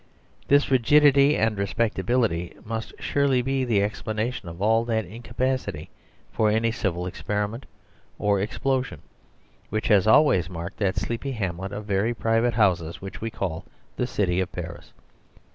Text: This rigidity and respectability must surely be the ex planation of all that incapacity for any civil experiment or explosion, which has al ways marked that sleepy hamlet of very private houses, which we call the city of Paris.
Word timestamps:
This 0.47 0.71
rigidity 0.71 1.37
and 1.37 1.55
respectability 1.59 2.55
must 2.65 2.91
surely 2.97 3.43
be 3.43 3.63
the 3.63 3.83
ex 3.83 4.01
planation 4.01 4.45
of 4.45 4.59
all 4.59 4.83
that 4.85 5.05
incapacity 5.05 5.91
for 6.31 6.49
any 6.49 6.71
civil 6.71 7.05
experiment 7.05 7.67
or 8.17 8.41
explosion, 8.41 9.03
which 9.69 9.89
has 9.89 10.07
al 10.07 10.25
ways 10.25 10.49
marked 10.49 10.77
that 10.77 10.97
sleepy 10.97 11.33
hamlet 11.33 11.71
of 11.71 11.85
very 11.85 12.15
private 12.15 12.55
houses, 12.55 12.99
which 12.99 13.21
we 13.21 13.29
call 13.29 13.63
the 13.95 14.07
city 14.07 14.39
of 14.39 14.51
Paris. 14.51 14.91